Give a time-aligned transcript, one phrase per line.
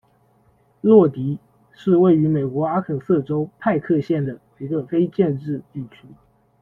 [0.81, 1.37] 洛迪
[1.73, 6.07] 是位于美国阿肯色州派克县的一个非建制地区。